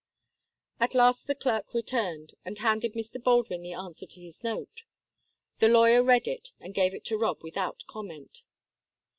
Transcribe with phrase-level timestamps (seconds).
[0.79, 3.23] At last the clerk returned, and handed Mr.
[3.23, 4.81] Baldwin the answer to his note.
[5.59, 8.41] The lawyer read it and gave it to Rob without comment.